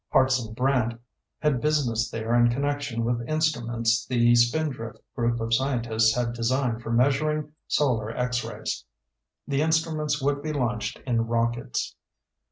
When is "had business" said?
1.37-2.09